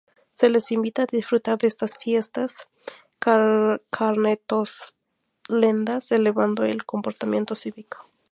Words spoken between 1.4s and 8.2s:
de estas fiestas carnestolendas, elevando el comportamiento cívico.